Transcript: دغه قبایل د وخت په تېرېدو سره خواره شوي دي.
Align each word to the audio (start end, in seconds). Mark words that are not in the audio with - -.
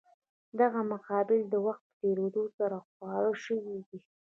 دغه 0.59 0.81
قبایل 1.07 1.41
د 1.49 1.55
وخت 1.65 1.81
په 1.87 1.93
تېرېدو 2.01 2.43
سره 2.57 2.77
خواره 2.93 3.33
شوي 3.45 3.77
دي. 3.87 3.99